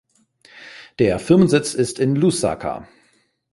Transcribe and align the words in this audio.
Der 0.97 1.19
Firmensitz 1.19 1.75
ist 1.75 1.99
in 1.99 2.15
Lusaka. 2.15 2.87